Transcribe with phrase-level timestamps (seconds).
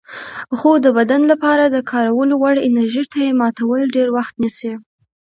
[0.57, 4.73] خو د بدن لپاره د کارولو وړ انرژي ته یې ماتول ډېر وخت نیسي.